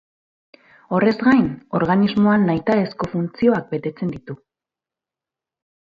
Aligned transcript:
Horrez 0.99 1.13
gain, 1.25 1.51
organismoan 1.81 2.49
nahitaezko 2.51 3.11
funtzioak 3.13 3.71
betetzen 3.77 4.19
ditu. 4.19 4.41